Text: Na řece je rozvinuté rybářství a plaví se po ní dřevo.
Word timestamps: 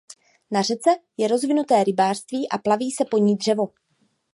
Na 0.51 0.61
řece 0.61 0.89
je 1.17 1.27
rozvinuté 1.27 1.83
rybářství 1.83 2.49
a 2.49 2.57
plaví 2.57 2.91
se 2.91 3.05
po 3.05 3.17
ní 3.17 3.35
dřevo. 3.37 3.67